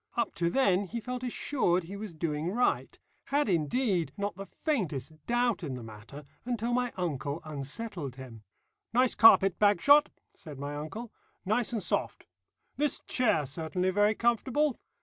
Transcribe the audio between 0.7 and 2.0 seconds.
he felt assured he